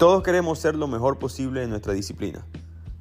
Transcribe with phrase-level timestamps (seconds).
[0.00, 2.46] todos queremos ser lo mejor posible en nuestra disciplina.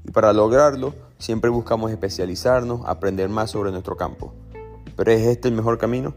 [0.06, 4.34] Y para lograrlo, siempre buscamos especializarnos, aprender más sobre nuestro campo.
[4.98, 6.14] ¿Pero es este el mejor camino?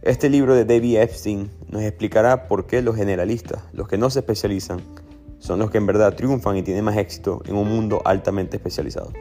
[0.00, 4.20] Este libro de David Epstein nos explicará por qué los generalistas, los que no se
[4.20, 4.80] especializan,
[5.40, 9.12] son los que en verdad triunfan y tienen más éxito en un mundo altamente especializado.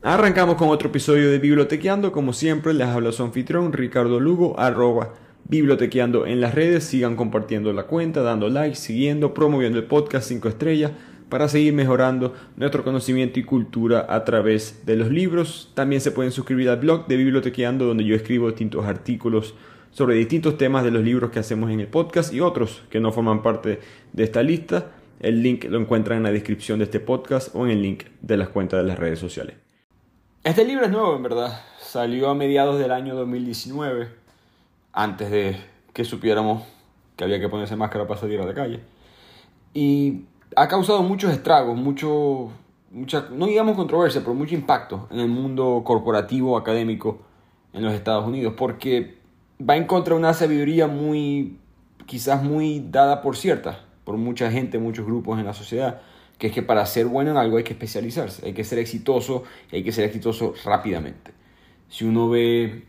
[0.00, 2.12] Arrancamos con otro episodio de Bibliotequeando.
[2.12, 5.12] Como siempre, les habla su anfitrión Ricardo Lugo, arroba
[5.50, 6.84] bibliotequeando en las redes.
[6.84, 10.92] Sigan compartiendo la cuenta, dando like, siguiendo, promoviendo el podcast 5 estrellas
[11.28, 15.70] para seguir mejorando nuestro conocimiento y cultura a través de los libros.
[15.74, 19.54] También se pueden suscribir al blog de Bibliotequeando donde yo escribo distintos artículos
[19.90, 23.12] sobre distintos temas de los libros que hacemos en el podcast y otros que no
[23.12, 23.80] forman parte
[24.12, 24.92] de esta lista.
[25.20, 28.36] El link lo encuentran en la descripción de este podcast o en el link de
[28.36, 29.56] las cuentas de las redes sociales.
[30.42, 31.60] Este libro es nuevo, en verdad.
[31.80, 34.08] Salió a mediados del año 2019,
[34.92, 35.56] antes de
[35.92, 36.62] que supiéramos
[37.16, 38.80] que había que ponerse máscara para salir a la calle.
[39.74, 40.22] Y
[40.56, 42.50] ha causado muchos estragos, mucho,
[42.90, 47.20] mucha, no digamos controversia, pero mucho impacto en el mundo corporativo, académico
[47.72, 49.18] en los Estados Unidos, porque
[49.60, 51.58] va en contra de una sabiduría muy,
[52.06, 56.00] quizás muy dada por cierta, por mucha gente, muchos grupos en la sociedad,
[56.38, 59.44] que es que para ser bueno en algo hay que especializarse, hay que ser exitoso
[59.70, 61.32] y hay que ser exitoso rápidamente.
[61.88, 62.86] Si uno ve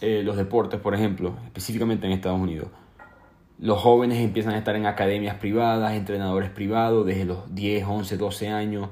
[0.00, 2.68] eh, los deportes, por ejemplo, específicamente en Estados Unidos,
[3.58, 8.48] los jóvenes empiezan a estar en academias privadas, entrenadores privados, desde los 10, 11, 12
[8.48, 8.88] años.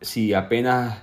[0.00, 1.02] Si apenas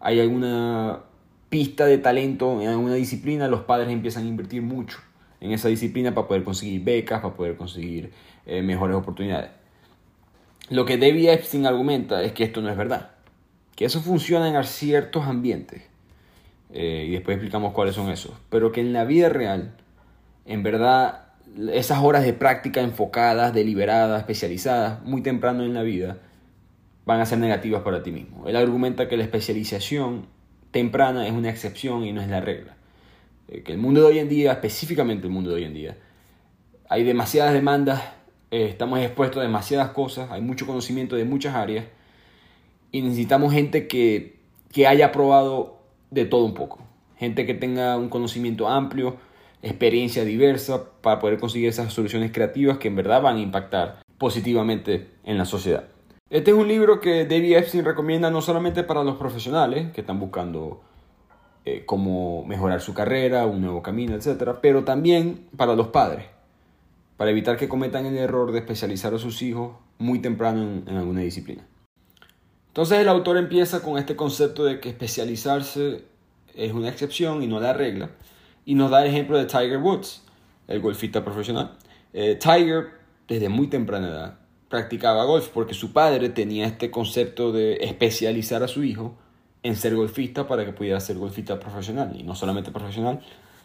[0.00, 1.00] hay alguna
[1.48, 4.98] pista de talento en alguna disciplina, los padres empiezan a invertir mucho
[5.40, 8.12] en esa disciplina para poder conseguir becas, para poder conseguir
[8.44, 9.50] eh, mejores oportunidades.
[10.68, 13.12] Lo que David Epstein argumenta es que esto no es verdad,
[13.76, 15.82] que eso funciona en ciertos ambientes,
[16.72, 19.76] eh, y después explicamos cuáles son esos, pero que en la vida real,
[20.44, 21.26] en verdad,
[21.72, 26.18] esas horas de práctica enfocadas, deliberadas, especializadas, muy temprano en la vida,
[27.04, 28.48] van a ser negativas para ti mismo.
[28.48, 30.26] Él argumenta que la especialización
[30.70, 32.76] temprana es una excepción y no es la regla.
[33.48, 35.96] Eh, que el mundo de hoy en día, específicamente el mundo de hoy en día,
[36.88, 38.02] hay demasiadas demandas
[38.50, 41.86] eh, estamos expuestos a demasiadas cosas, hay mucho conocimiento de muchas áreas
[42.92, 44.38] y necesitamos gente que,
[44.72, 45.75] que haya probado
[46.20, 46.80] de todo un poco,
[47.16, 49.16] gente que tenga un conocimiento amplio,
[49.62, 55.08] experiencia diversa para poder conseguir esas soluciones creativas que en verdad van a impactar positivamente
[55.24, 55.84] en la sociedad.
[56.28, 60.18] Este es un libro que David Epstein recomienda no solamente para los profesionales que están
[60.18, 60.80] buscando
[61.64, 66.26] eh, cómo mejorar su carrera, un nuevo camino, etc., pero también para los padres
[67.16, 71.20] para evitar que cometan el error de especializar a sus hijos muy temprano en, alguna
[71.20, 71.62] disciplina.
[72.76, 76.04] Entonces el autor empieza con este concepto de que especializarse
[76.54, 78.10] es una excepción y no la regla,
[78.66, 80.22] y nos da el ejemplo de Tiger Woods,
[80.68, 81.72] el golfista profesional.
[82.12, 82.88] Eh, Tiger,
[83.28, 84.38] desde muy temprana edad,
[84.68, 89.16] practicaba golf porque su padre tenía este concepto de especializar a su hijo
[89.62, 93.20] en ser golfista para que pudiera ser golfista profesional, y no solamente profesional,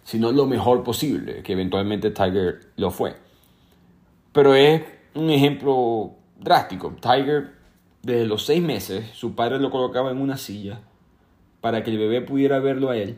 [0.06, 3.18] sino lo mejor posible, que eventualmente Tiger lo fue.
[4.32, 4.84] Pero es
[5.16, 6.96] un ejemplo drástico.
[7.02, 7.61] Tiger,
[8.04, 10.82] desde los seis meses, su padre lo colocaba en una silla
[11.62, 13.18] para que el bebé pudiera verlo a él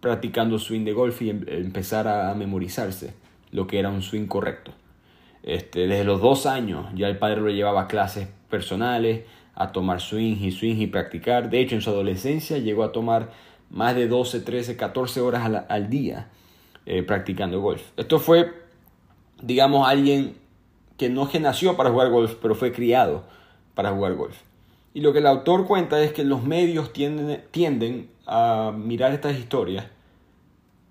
[0.00, 3.14] practicando swing de golf y em-, empezar a memorizarse
[3.52, 4.72] lo que era un swing correcto.
[5.42, 10.00] Este, desde los dos años ya el padre lo llevaba a clases personales, a tomar
[10.00, 11.50] swing y swing y practicar.
[11.50, 13.30] De hecho, en su adolescencia llegó a tomar
[13.70, 16.28] más de 12, 13, 14 horas al, día
[16.86, 17.82] eh, practicando golf.
[17.96, 18.52] Esto fue,
[19.42, 20.36] digamos, alguien
[20.96, 23.24] que no que nació para jugar golf, pero fue criado
[23.74, 24.36] para jugar golf.
[24.92, 29.38] Y lo que el autor cuenta es que los medios tienden, tienden a mirar estas
[29.38, 29.86] historias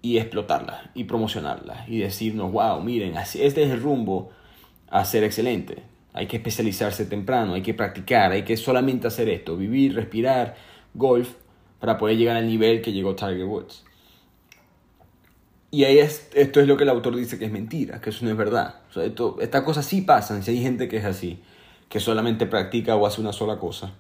[0.02, 4.32] y explotarlas y promocionarlas y decirnos, wow, miren, este es el rumbo
[4.90, 5.84] a ser excelente.
[6.14, 10.56] Hay que especializarse temprano, hay que practicar, hay que solamente hacer esto, vivir, respirar,
[10.94, 11.34] golf,
[11.80, 13.84] para poder llegar al nivel que llegó Tiger Woods.
[15.72, 18.26] Y ahí es, esto es lo que el autor dice que es mentira, que eso
[18.26, 18.76] no es verdad.
[18.90, 21.42] O sea, esto, estas cosas sí pasan, si hay gente que es así,
[21.90, 23.94] que solamente practica o hace una sola cosa.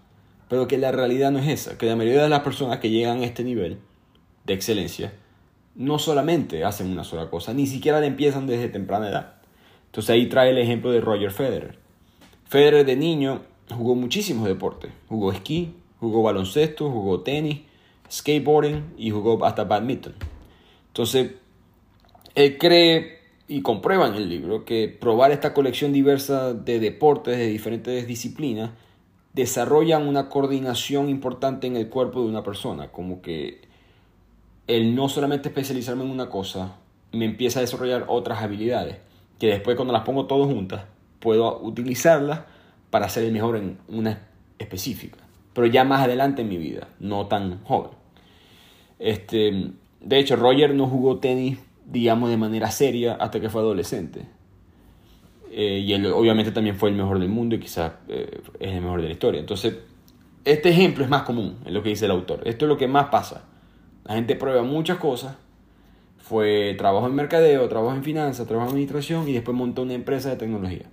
[0.47, 3.21] Pero que la realidad no es esa, que la mayoría de las personas que llegan
[3.21, 3.79] a este nivel
[4.45, 5.13] de excelencia
[5.75, 9.33] no solamente hacen una sola cosa, ni siquiera la empiezan desde temprana edad.
[9.85, 11.79] Entonces ahí trae el ejemplo de Roger Federer.
[12.45, 13.41] Federer de niño
[13.75, 14.91] jugó muchísimos deportes.
[15.07, 17.61] Jugó esquí, jugó baloncesto, jugó tenis,
[18.11, 20.15] skateboarding y jugó hasta badminton.
[20.87, 21.31] Entonces,
[22.35, 23.18] él cree
[23.49, 28.69] y comprueba en el libro que probar esta colección diversa de deportes de diferentes disciplinas
[29.33, 33.61] desarrollan una coordinación importante en el cuerpo de una persona, como que
[34.67, 36.75] el no solamente especializarme en una cosa,
[37.11, 38.97] me empieza a desarrollar otras habilidades.
[39.39, 40.83] que después cuando las pongo todas juntas,
[41.19, 42.41] puedo utilizarlas
[42.89, 44.27] para ser el mejor en una
[44.59, 45.17] específica.
[45.53, 47.91] Pero ya más adelante en mi vida, no tan joven.
[48.99, 51.57] Este, de hecho, Roger no jugó tenis,
[51.91, 54.25] digamos, de manera seria hasta que fue adolescente.
[55.51, 59.01] Eh, y obviamente también fue el mejor del mundo y quizás eh, es el mejor
[59.01, 59.39] de la historia.
[59.39, 59.75] Entonces,
[60.45, 62.41] este ejemplo es más común en lo que dice el autor.
[62.45, 63.45] Esto es lo que más pasa.
[64.05, 65.35] La gente prueba muchas cosas.
[66.17, 70.29] Fue trabajo en mercadeo, trabajo en finanzas, trabajo en administración y después montó una empresa
[70.29, 70.85] de tecnología.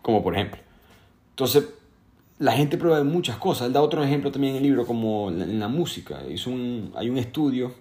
[0.00, 0.60] Como por ejemplo.
[1.30, 1.68] Entonces,
[2.38, 3.66] la gente prueba muchas cosas.
[3.66, 6.22] Él da otro ejemplo también en el libro, como en la música.
[6.30, 6.50] Hizo
[6.94, 7.74] hay un estudio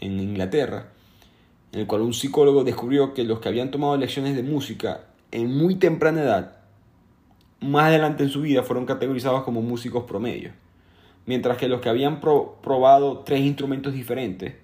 [0.00, 0.92] en Inglaterra
[1.72, 5.56] en el cual un psicólogo descubrió que los que habían tomado lecciones de música en
[5.56, 6.56] muy temprana edad,
[7.60, 10.52] más adelante en su vida fueron categorizados como músicos promedio.
[11.26, 14.54] Mientras que los que habían probado tres instrumentos diferentes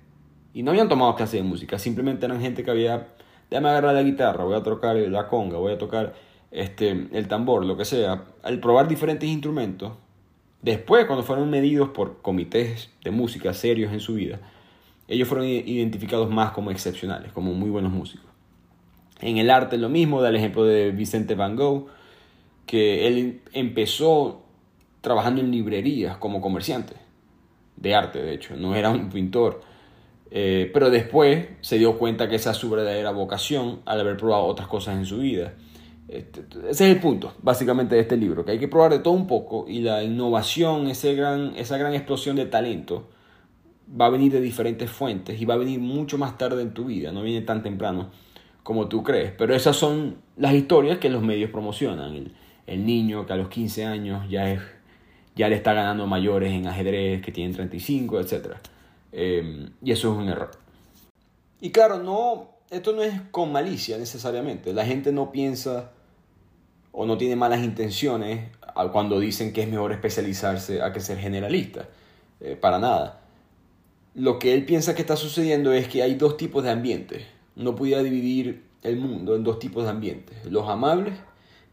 [0.55, 3.09] y no habían tomado clases de música, simplemente eran gente que había,
[3.51, 6.15] déjame agarrar la guitarra, voy a tocar la conga, voy a tocar
[6.51, 9.93] este, el tambor, lo que sea, al probar diferentes instrumentos,
[10.63, 14.41] después cuando fueron medidos por comités de música serios en su vida,
[15.09, 18.27] ellos fueron identificados más como excepcionales, como muy buenos músicos.
[19.21, 21.89] En el arte lo mismo, da el ejemplo de Vicente Van Gogh,
[22.67, 24.43] que él empezó
[25.01, 26.95] trabajando en librerías como comerciante
[27.77, 29.61] de arte, de hecho, no era un pintor.
[30.31, 34.45] Eh, pero después se dio cuenta que esa es su verdadera vocación al haber probado
[34.47, 35.55] otras cosas en su vida.
[36.09, 39.15] Este, ese es el punto, básicamente, de este libro, que hay que probar de todo
[39.15, 43.09] un poco y la innovación, ese gran, esa gran explosión de talento,
[43.89, 46.87] va a venir de diferentes fuentes y va a venir mucho más tarde en tu
[46.87, 48.11] vida, no viene tan temprano
[48.63, 49.33] como tú crees.
[49.37, 52.33] Pero esas son las historias que los medios promocionan.
[52.67, 54.61] El, niño que a los 15 años ya, es,
[55.37, 58.57] ya le está ganando mayores en ajedrez que tienen 35, etc.
[59.13, 60.51] Em, y eso es un error.
[61.61, 64.73] Y claro, no, esto no es con malicia necesariamente.
[64.73, 65.93] La gente no piensa
[66.91, 68.49] o no tiene malas intenciones
[68.93, 71.89] cuando dicen que es mejor especializarse a que ser generalista.
[72.41, 73.24] Eh, para nada.
[74.15, 77.23] Lo que él piensa que está sucediendo es que hay dos tipos de ambientes
[77.57, 81.15] no pudiera dividir el mundo en dos tipos de ambientes, los amables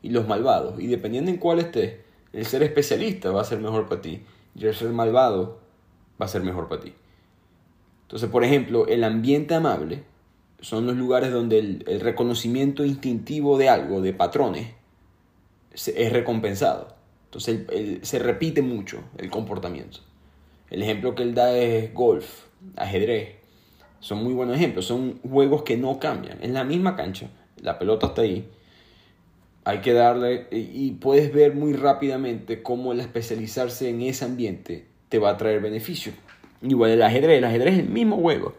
[0.02, 0.80] y los malvados.
[0.80, 1.96] Y dependiendo en cuál estés,
[2.34, 4.24] el ser especialista va a ser mejor para ti
[4.56, 5.60] y el ser malvado
[6.22, 6.94] va a ser mejor para ti.
[8.04, 10.04] Entonces, por ejemplo, el ambiente amable
[10.60, 14.74] son los lugares donde el, reconocimiento instintivo de algo, de patrones,
[15.74, 16.96] es recompensado.
[17.26, 17.66] Entonces
[18.02, 20.00] se repite mucho el comportamiento.
[20.72, 22.46] El ejemplo que él da es golf,
[22.78, 23.36] ajedrez,
[24.00, 24.86] son muy buenos ejemplos.
[24.86, 26.40] Son juegos que no cambian.
[26.42, 27.30] En la misma cancha,
[27.62, 28.50] la pelota está ahí.
[29.64, 35.20] Hay que darle y puedes ver muy rápidamente cómo el especializarse en ese ambiente te
[35.20, 36.14] va a traer beneficio.
[36.64, 38.56] Igual el ajedrez, el ajedrez es el mismo juego.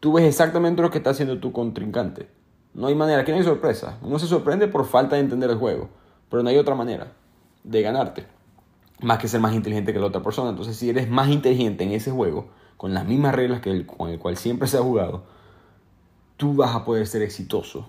[0.00, 2.26] Tú ves exactamente lo que está haciendo tu contrincante.
[2.74, 3.98] No hay manera, aquí no hay sorpresa.
[4.02, 5.88] Uno se sorprende por falta de entender el juego,
[6.28, 7.12] pero no hay otra manera
[7.64, 8.35] de ganarte.
[9.02, 10.50] Más que ser más inteligente que la otra persona.
[10.50, 14.10] Entonces, si eres más inteligente en ese juego, con las mismas reglas que el, con
[14.10, 15.24] el cual siempre se ha jugado,
[16.36, 17.88] tú vas a poder ser exitoso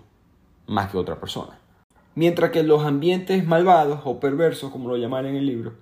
[0.65, 1.59] más que otra persona.
[2.15, 5.74] Mientras que los ambientes malvados o perversos, como lo llaman en el libro,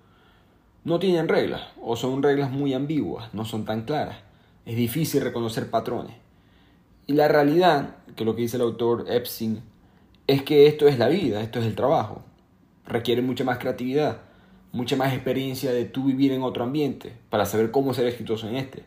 [0.84, 4.18] no tienen reglas o son reglas muy ambiguas, no son tan claras.
[4.66, 6.16] Es difícil reconocer patrones.
[7.08, 9.62] Y la realidad, que lo que dice el autor Epstein,
[10.28, 12.24] es que esto es la vida, esto es el trabajo.
[12.86, 14.22] Requiere mucha más creatividad,
[14.76, 18.58] mucha más experiencia de tú vivir en otro ambiente para saber cómo ser exitoso en
[18.58, 18.84] este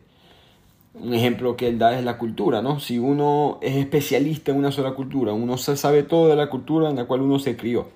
[0.93, 2.79] un ejemplo que él da es la cultura, ¿no?
[2.79, 6.95] Si uno es especialista en una sola cultura, uno sabe todo de la cultura en
[6.95, 7.89] la cual uno se crió,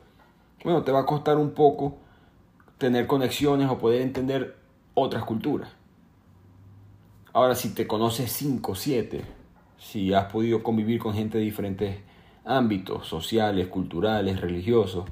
[0.64, 1.98] bueno, te va a costar un poco
[2.78, 4.56] tener conexiones o poder entender
[4.94, 5.70] otras culturas.
[7.34, 9.22] Ahora, si te conoces 5, 7,
[9.78, 11.98] si has podido convivir con gente de diferentes
[12.46, 15.06] ámbitos, sociales, culturales, religiosos,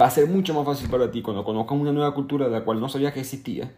[0.00, 2.64] va a ser mucho más fácil para ti cuando conozcas una nueva cultura de la
[2.64, 3.72] cual no sabías que existía,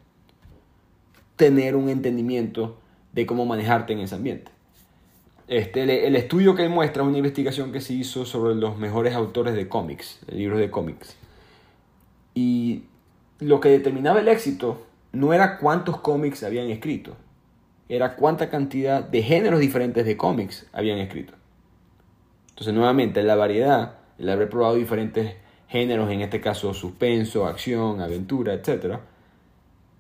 [1.37, 2.79] tener un entendimiento
[3.13, 4.51] de cómo manejarte en ese ambiente.
[5.47, 9.55] Este, el, estudio que muestra es una investigación que se hizo sobre los mejores autores
[9.55, 11.17] de cómics, de libros de cómics.
[12.35, 12.85] Y
[13.41, 17.17] lo que determinaba el éxito no era cuántos cómics habían escrito,
[17.89, 21.35] era cuánta cantidad de géneros diferentes de cómics habían escrito.
[22.51, 25.35] Entonces, nuevamente, la variedad, el haber probado diferentes
[25.69, 28.99] géneros, en este caso suspenso, acción, aventura, etc.,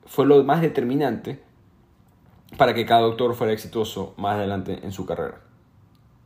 [0.06, 1.40] fue lo más determinante
[2.59, 5.40] para que cada doctor fuera exitoso más adelante en su carrera.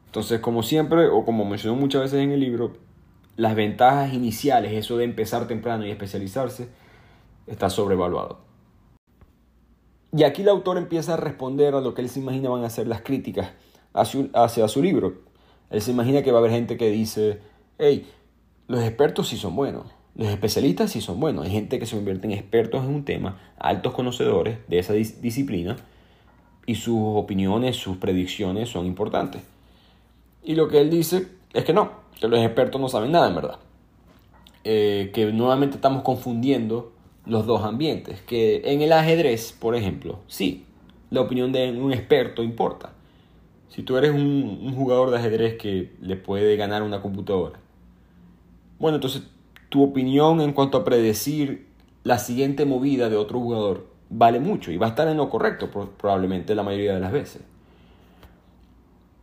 [0.06, 2.76] Entonces, como siempre, o como mencionó muchas veces en el libro,
[3.36, 6.68] las ventajas iniciales, eso de empezar temprano y especializarse,
[7.46, 8.40] está sobrevaluado.
[10.12, 12.70] Y aquí el autor empieza a responder a lo que él se imagina van a
[12.70, 13.50] ser las críticas
[13.92, 15.18] hacia, su libro.
[15.70, 17.40] Él se imagina que va a haber gente que dice,
[17.78, 18.10] hey,
[18.68, 22.26] los expertos sí son buenos, los especialistas sí son buenos, hay gente que se convierte
[22.26, 25.76] en expertos en un tema, altos conocedores de esa disciplina,
[26.66, 29.42] y sus opiniones, sus predicciones son importantes.
[30.44, 33.34] Y lo que él dice es que no, que los expertos no saben nada en
[33.34, 33.58] verdad.
[34.64, 36.92] Eh, que nuevamente estamos confundiendo
[37.24, 38.20] los dos ambientes.
[38.20, 40.66] Que en el ajedrez, por ejemplo, sí,
[41.10, 42.92] la opinión de un experto importa.
[43.68, 47.58] Si tú eres un, jugador de ajedrez que le puede ganar una computadora,
[48.78, 49.22] bueno, entonces
[49.68, 51.66] tu opinión en cuanto a predecir
[52.04, 55.70] la siguiente movida de otro jugador vale mucho y va a estar en lo correcto
[55.70, 57.42] probablemente la mayoría de las veces.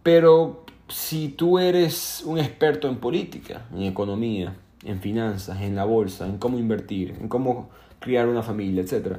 [0.04, 6.28] Pero si tú eres un experto en política, en economía, en finanzas, en la bolsa,
[6.28, 7.70] en cómo invertir, en cómo
[8.00, 9.18] criar una familia, etc.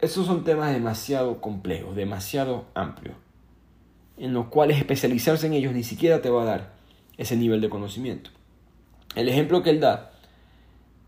[0.00, 3.16] Esos son temas demasiado complejos, demasiado amplios,
[4.16, 6.74] en los cuales especializarse en ellos ni siquiera te va a dar
[7.16, 8.30] ese nivel de conocimiento.
[9.16, 10.12] El ejemplo que él da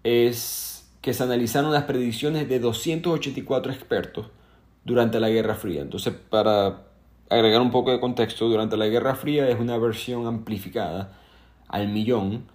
[0.02, 4.26] es que se analizaron las predicciones de 284 expertos
[4.84, 5.82] durante la Guerra Fría.
[5.82, 6.86] Entonces, para
[7.28, 11.12] agregar un poco de contexto, durante la Guerra Fría es una versión amplificada
[11.68, 12.46] al millón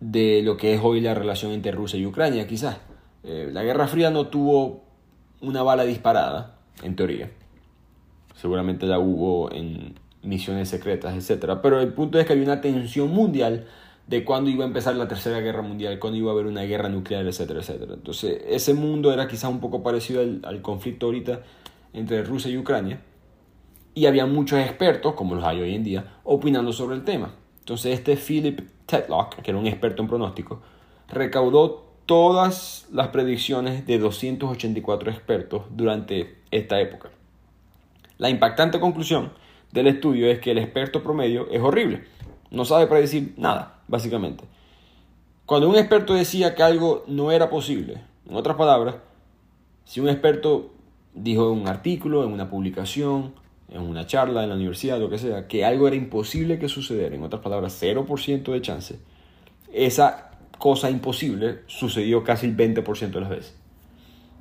[0.00, 2.78] de lo que es hoy la relación entre Rusia y Ucrania, quizás.
[3.22, 4.82] Eh, la Guerra Fría no tuvo
[5.42, 7.30] una bala disparada, en teoría.
[8.34, 11.58] Seguramente la hubo en misiones secretas, etc.
[11.62, 13.66] Pero el punto es que había una tensión mundial
[14.06, 16.88] de cuándo iba a empezar la Tercera Guerra Mundial, cuándo iba a haber una guerra
[16.88, 17.94] nuclear, etcétera, etcétera.
[17.94, 21.42] Entonces, ese mundo era quizás un poco parecido al, al conflicto ahorita
[21.92, 23.00] entre Rusia y Ucrania
[23.94, 27.34] y había muchos expertos, como los hay hoy en día, opinando sobre el tema.
[27.60, 30.60] Entonces este Philip Tetlock, que era un experto en pronóstico,
[31.08, 37.10] recaudó todas las predicciones de 284 expertos durante esta época.
[38.18, 39.32] La impactante conclusión
[39.72, 42.04] del estudio es que el experto promedio es horrible.
[42.50, 44.44] No sabe predecir nada, básicamente.
[45.46, 48.96] Cuando un experto decía que algo no era posible, en otras palabras,
[49.84, 50.72] si un experto
[51.14, 53.34] dijo en un artículo, en una publicación,
[53.68, 57.14] en una charla en la universidad, lo que sea, que algo era imposible que sucediera,
[57.14, 58.98] en otras palabras, 0% de chance,
[59.72, 63.56] esa cosa imposible sucedió casi el 20% de las veces.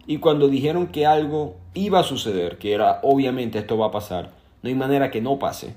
[0.08, 4.32] Y cuando dijeron que algo iba a suceder, que era obviamente esto va a pasar,
[4.62, 5.76] no hay manera que no pase,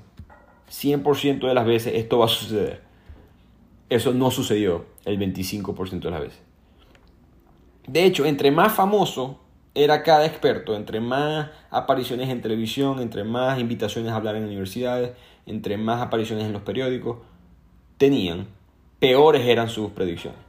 [0.69, 2.81] 100% de las veces esto va a suceder.
[3.89, 6.39] Eso no sucedió el 25% de las veces.
[7.87, 9.39] De hecho, entre más famoso
[9.73, 15.13] era cada experto, entre más apariciones en televisión, entre más invitaciones a hablar en universidades,
[15.45, 17.17] entre más apariciones en los periódicos
[17.97, 18.47] tenían,
[18.99, 20.39] peores eran sus predicciones.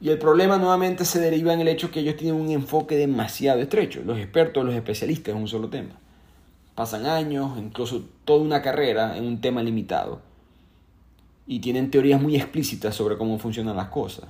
[0.00, 3.60] Y el problema nuevamente se deriva en el hecho que ellos tienen un enfoque demasiado
[3.60, 5.98] estrecho, los expertos, los especialistas en un solo tema.
[6.76, 10.20] Pasan años, incluso toda una carrera en un tema limitado.
[11.46, 14.26] Y tienen teorías muy explícitas sobre cómo funcionan las cosas.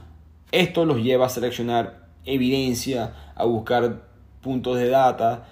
[0.53, 4.03] Esto los lleva a seleccionar evidencia, a buscar
[4.43, 5.49] puntos de data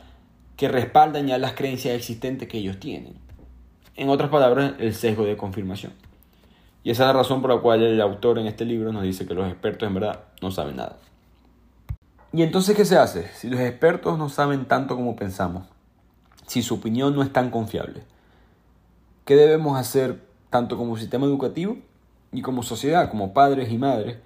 [0.57, 3.15] que respaldan ya las creencias existentes que ellos tienen.
[3.97, 5.93] En otras palabras, el sesgo de confirmación.
[6.85, 9.27] Y esa es la razón por la cual el autor en este libro nos dice
[9.27, 10.99] que los expertos en verdad no saben nada.
[12.33, 13.29] ¿Y entonces qué se hace?
[13.35, 15.65] Si los expertos no saben tanto como pensamos,
[16.47, 18.03] si su opinión no es tan confiable,
[19.25, 20.23] ¿qué debemos hacer
[20.55, 21.79] tanto como sistema educativo
[22.31, 24.19] y como sociedad, como padres y madres,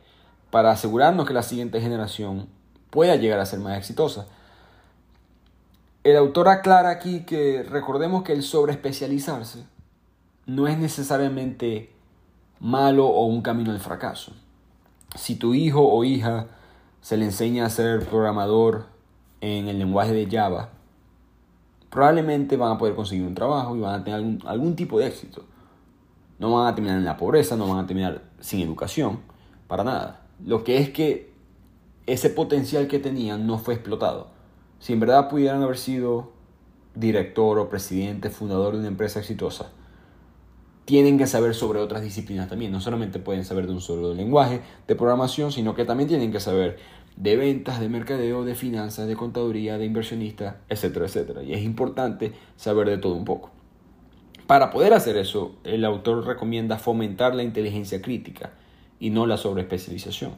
[0.50, 2.48] para asegurarnos que la siguiente generación
[2.90, 4.26] pueda llegar a ser más exitosa.
[6.04, 9.64] El autor aclara aquí que recordemos que el sobreespecializarse
[10.46, 11.92] no es necesariamente
[12.60, 14.32] malo o un camino al fracaso.
[15.16, 16.46] Si tu hijo o hija
[17.00, 18.86] se le enseña a ser programador
[19.40, 20.70] en el lenguaje de Java,
[21.90, 25.06] probablemente van a poder conseguir un trabajo y van a tener algún, algún tipo de
[25.06, 25.44] éxito.
[26.38, 29.20] No van a terminar en la pobreza, no van a terminar sin educación,
[29.66, 30.22] para nada.
[30.44, 31.32] Lo que es que
[32.06, 34.28] ese potencial que tenían no fue explotado.
[34.78, 36.32] Si en verdad pudieran haber sido
[36.94, 39.70] director o presidente, fundador de una empresa exitosa,
[40.84, 42.72] tienen que saber sobre otras disciplinas también.
[42.72, 46.40] No solamente pueden saber de un solo lenguaje de programación, sino que también tienen que
[46.40, 46.78] saber
[47.18, 51.42] de ventas, de mercadeo, de finanzas, de contaduría, de inversionista, etcétera, etcétera.
[51.42, 53.50] Y es importante saber de todo un poco.
[54.46, 58.52] Para poder hacer eso, el autor recomienda fomentar la inteligencia crítica
[59.00, 60.34] y no la sobreespecialización.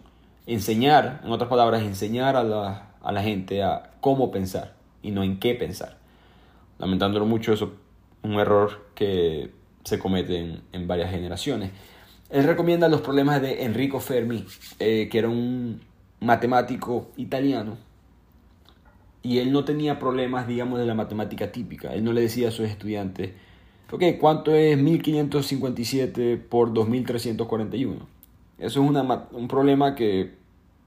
[0.46, 5.22] Enseñar, en otras palabras, enseñar a la, a la gente a cómo pensar y no
[5.22, 5.98] en qué pensar.
[6.78, 9.50] Lamentándolo mucho, eso es un error que
[9.84, 11.72] se comete en, varias generaciones.
[12.30, 14.46] Él recomienda los problemas de Enrico Fermi,
[14.78, 15.80] eh, que era un
[16.20, 17.76] matemático italiano,
[19.22, 21.92] y él no tenía problemas, digamos, de la matemática típica.
[21.92, 23.32] Él no le decía a sus estudiantes,
[23.92, 27.96] Ok, ¿cuánto es 1557 por 2341?
[28.58, 30.34] Eso es un problema que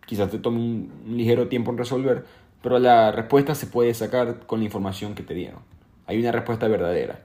[0.05, 2.23] quizás te tome un, ligero tiempo en resolver,
[2.61, 5.59] pero la respuesta se puede sacar con la información que te dieron.
[6.05, 7.19] Hay una respuesta verdadera.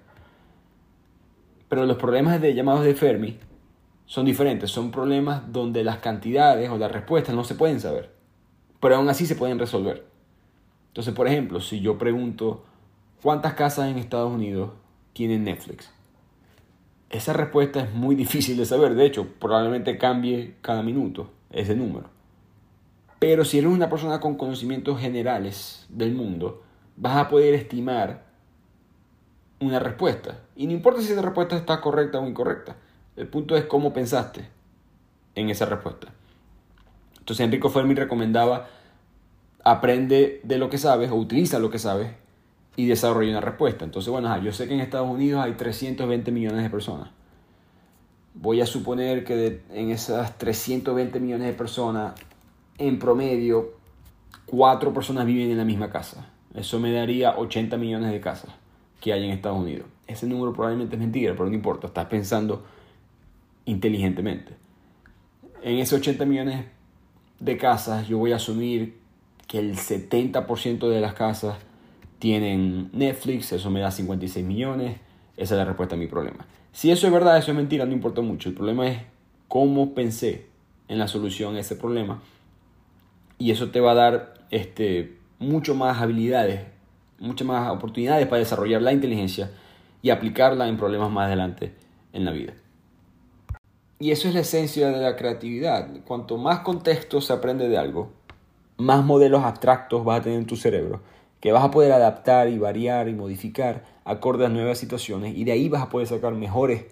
[1.68, 3.36] Pero los problemas de llamados de Fermi
[4.08, 8.10] son diferentes, son problemas donde las cantidades o las respuestas no se pueden saber,
[8.80, 10.06] pero aún así se pueden resolver.
[10.88, 12.64] Entonces, por ejemplo, si yo pregunto
[13.22, 14.70] cuántas casas en Estados Unidos
[15.12, 15.90] tienen Netflix,
[17.10, 22.08] esa respuesta es muy difícil de saber, de hecho, probablemente cambie cada minuto ese número.
[23.18, 26.62] Pero si eres una persona con conocimientos generales del mundo,
[26.96, 28.24] vas a poder estimar
[29.60, 30.40] una respuesta.
[30.56, 32.76] Y no importa si esa respuesta está correcta o incorrecta.
[33.18, 34.48] El punto es cómo pensaste
[35.34, 36.08] en esa respuesta.
[37.18, 38.68] Entonces Enrico Fermi recomendaba
[39.64, 42.12] aprende de lo que sabes o utiliza lo que sabes
[42.76, 43.84] y desarrolla una respuesta.
[43.84, 47.10] Entonces, bueno, yo sé que en Estados Unidos hay 320 millones de personas.
[48.34, 52.14] Voy a suponer que en esas 320 millones de personas,
[52.78, 53.72] en promedio,
[54.46, 56.30] cuatro personas viven en la misma casa.
[56.54, 58.52] Eso me daría 80 millones de casas
[59.00, 59.86] que hay en Estados Unidos.
[60.06, 62.64] Ese número probablemente es mentira, pero no importa, estás pensando
[63.68, 64.54] inteligentemente.
[65.62, 66.64] En esos 80 millones
[67.40, 68.98] de casas yo voy a asumir
[69.46, 71.56] que el 70% de las casas
[72.18, 74.98] tienen Netflix, eso me da 56 millones,
[75.36, 76.46] esa es la respuesta a mi problema.
[76.72, 78.48] Si eso es verdad, eso es mentira, no importa mucho.
[78.48, 78.98] El problema es
[79.46, 80.46] cómo pensé
[80.88, 82.22] en la solución a ese problema
[83.38, 86.60] y eso te va a dar este, mucho más habilidades
[87.18, 89.50] muchas más oportunidades para desarrollar la inteligencia
[90.02, 91.72] y aplicarla en problemas más adelante
[92.12, 92.54] en la vida.
[94.00, 95.88] Y eso es la esencia de la creatividad.
[96.06, 98.10] Cuanto más contexto se aprende de algo,
[98.76, 101.00] más modelos abstractos vas a tener en tu cerebro,
[101.40, 105.50] que vas a poder adaptar y variar y modificar acorde a nuevas situaciones y de
[105.50, 106.84] ahí vas a poder sacar mejores,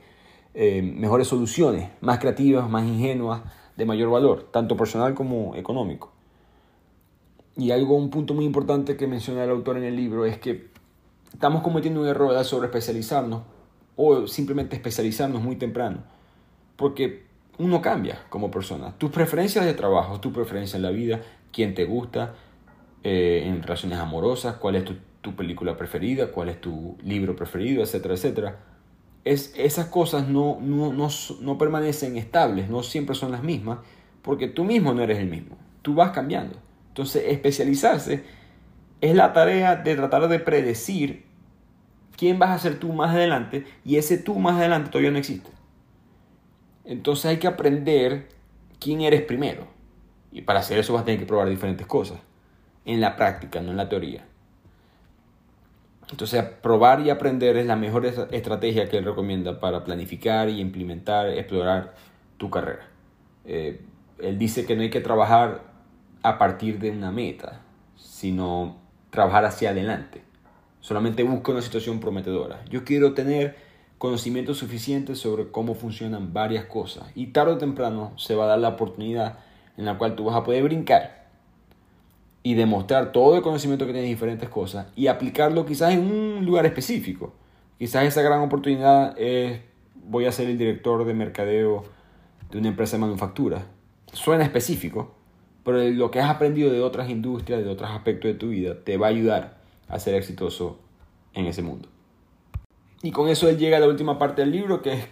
[0.55, 3.42] eh, mejores soluciones, más creativas, más ingenuas,
[3.77, 6.11] de mayor valor, tanto personal como económico.
[7.57, 10.71] Y algo, un punto muy importante que menciona el autor en el libro es que
[11.33, 13.42] estamos cometiendo un error sobre especializarnos
[13.95, 16.15] o simplemente especializarnos muy temprano.
[16.77, 17.27] Porque
[17.59, 18.93] uno cambia como persona.
[18.99, 21.21] Tus preferencias de trabajo, tu preferencia en la vida,
[21.53, 22.35] quién te gusta,
[23.03, 24.97] eh, en relaciones amorosas, cuál es tu,
[25.35, 28.59] película preferida, cuál es tu libro preferido, etcétera, etcétera.
[29.25, 31.09] Es, esas cosas no, no, no,
[31.41, 33.79] no permanecen estables, no siempre son las mismas,
[34.23, 35.57] porque tú mismo no eres el mismo.
[35.83, 36.59] Tú vas cambiando.
[36.89, 38.23] Entonces, especializarse
[39.01, 41.25] es la tarea de tratar de predecir
[42.17, 45.51] quién vas a ser tú más adelante y ese tú más adelante todavía no existe.
[46.87, 48.29] Entonces hay que aprender
[48.81, 49.66] quién eres primero.
[50.33, 52.18] Y para hacer eso vas a tener que probar diferentes cosas.
[52.85, 54.25] En la práctica, no en la teoría.
[56.11, 61.29] Entonces probar y aprender es la mejor estrategia que él recomienda para planificar y implementar,
[61.31, 61.94] explorar
[62.37, 62.87] tu carrera.
[63.44, 63.81] Eh,
[64.20, 65.62] él dice que no hay que trabajar
[66.22, 67.61] a partir de una meta,
[67.96, 68.77] sino
[69.11, 70.22] trabajar hacia adelante.
[70.81, 72.64] Solamente busca una situación prometedora.
[72.70, 73.57] Yo quiero tener
[73.98, 78.59] conocimiento suficiente sobre cómo funcionan varias cosas y tarde o temprano se va a dar
[78.59, 79.38] la oportunidad
[79.76, 81.26] en la cual tú vas a poder brincar
[82.42, 86.44] y demostrar todo el conocimiento que tienes de diferentes cosas y aplicarlo quizás en un
[86.44, 87.32] lugar específico.
[87.78, 89.61] Quizás esa gran oportunidad es
[89.94, 91.85] voy a ser el director de mercadeo
[92.50, 93.66] de una empresa de manufactura.
[94.12, 95.14] Suena específico,
[95.64, 98.96] pero lo que has aprendido de otras industrias, de otros aspectos de tu vida, te
[98.96, 100.78] va a ayudar a ser exitoso
[101.35, 101.88] en ese mundo.
[103.07, 105.07] Y con eso él llega a la última parte del libro, que es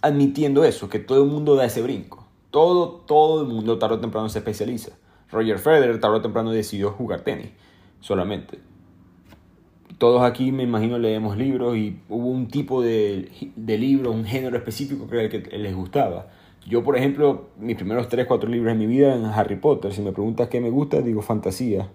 [0.00, 2.26] admitiendo eso, que todo el mundo da ese brinco.
[2.50, 4.92] Todo, todo el mundo tarde o temprano se especializa.
[5.30, 7.50] Roger Federer tarde o temprano decidió jugar tenis
[8.00, 8.60] solamente.
[9.98, 14.56] Todos aquí me imagino leemos libros y hubo un tipo de, de libro, un género
[14.56, 16.28] específico que, que les gustaba.
[16.66, 19.92] Yo, por ejemplo, mis primeros 3, 4 libros de mi vida en Harry Potter.
[19.92, 21.90] Si me preguntas qué me gusta, digo fantasía.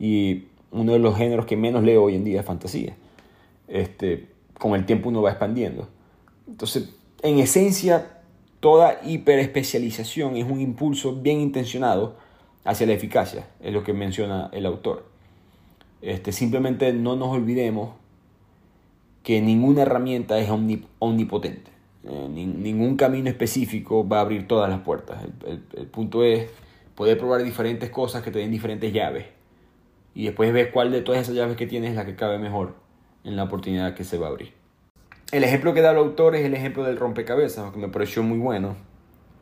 [0.00, 2.96] Y uno de los géneros que menos leo hoy en día es fantasía.
[3.68, 4.29] Este,
[4.60, 5.88] con el tiempo uno va expandiendo.
[6.46, 6.90] Entonces,
[7.22, 8.20] en esencia,
[8.60, 12.16] toda hiperespecialización es un impulso bien intencionado
[12.64, 15.06] hacia la eficacia, es lo que menciona el autor.
[16.02, 17.94] Este, simplemente no nos olvidemos
[19.22, 20.50] que ninguna herramienta es
[20.98, 21.70] omnipotente.
[22.04, 25.22] Eh, ningún camino específico va a abrir todas las puertas.
[25.46, 26.50] El, punto es
[26.94, 29.24] poder probar diferentes cosas que te den diferentes llaves.
[30.14, 32.74] Y después ver cuál de todas esas llaves que tienes es la que cabe mejor
[33.24, 34.52] en la oportunidad que se va a abrir.
[35.32, 38.38] El ejemplo que da el autor es el ejemplo del rompecabezas, que me pareció muy
[38.38, 38.76] bueno.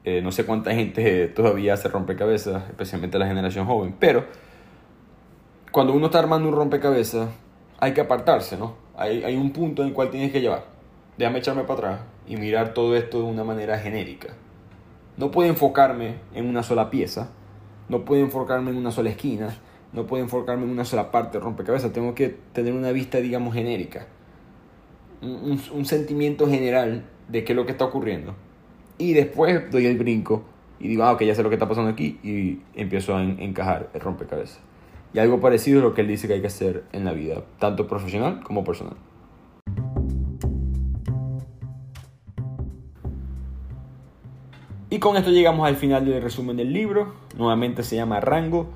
[0.04, 4.24] Eh, no sé cuánta gente todavía hace rompecabezas, especialmente la generación joven, pero
[5.72, 7.28] cuando uno está armando un rompecabezas,
[7.78, 8.76] hay que apartarse, ¿no?
[8.96, 10.78] Hay, hay un punto en el cual tienes que llevar
[11.18, 14.28] déjame echarme para atrás y mirar todo esto de una manera genérica.
[15.16, 17.30] No puedo enfocarme en una sola pieza,
[17.88, 19.56] no puedo enfocarme en una sola esquina,
[19.92, 23.54] no puedo enfocarme en una sola parte de rompecabezas, tengo que tener una vista, digamos,
[23.54, 24.06] genérica,
[25.22, 28.34] un, un, sentimiento general de qué es lo que está ocurriendo.
[28.98, 30.44] Y después doy el brinco
[30.80, 33.90] y digo, ah, ok, ya sé lo que está pasando aquí y empiezo a encajar
[33.94, 34.60] el rompecabezas.
[35.12, 37.42] Y algo parecido es lo que él dice que hay que hacer en la vida,
[37.58, 38.96] tanto profesional como personal.
[44.90, 47.12] Y con esto llegamos al final del resumen del libro.
[47.36, 48.68] Nuevamente se llama Rango,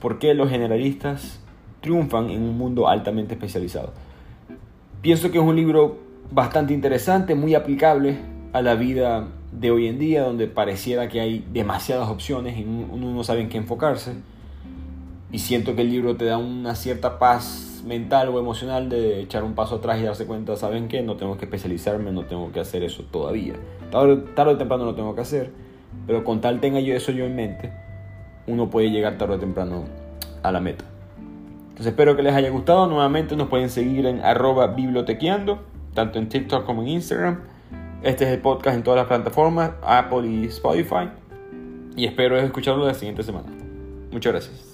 [0.00, 1.40] ¿por qué los generalistas
[1.80, 3.92] triunfan en un mundo altamente especializado?
[5.02, 5.98] Pienso que es un libro
[6.30, 8.18] bastante interesante, muy aplicable
[8.52, 13.12] a la vida de hoy en día, donde pareciera que hay demasiadas opciones y uno
[13.12, 14.12] no sabe en qué enfocarse.
[15.32, 19.44] Y siento que el libro te da una cierta paz mental o emocional de echar
[19.44, 21.02] un paso atrás y darse cuenta, ¿saben qué?
[21.02, 23.54] No tengo que especializarme, no tengo que hacer eso todavía.
[23.90, 25.50] Tarde, o temprano lo tengo que hacer,
[26.06, 27.72] pero con tal tenga yo eso yo en mente,
[28.46, 29.84] uno puede llegar tarde o temprano
[30.42, 30.84] a la meta.
[31.80, 32.86] Entonces espero que les haya gustado.
[32.86, 35.60] Nuevamente nos pueden seguir en arroba bibliotequeando,
[35.94, 37.40] tanto en TikTok como en Instagram.
[38.02, 41.10] Este es el podcast en todas las plataformas, Apple y Spotify.
[41.96, 43.48] Y espero escucharlo la siguiente semana.
[44.10, 44.69] Muchas gracias.